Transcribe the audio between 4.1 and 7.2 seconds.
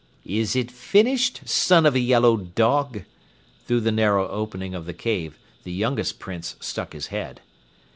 opening of the cave, the youngest Prince stuck his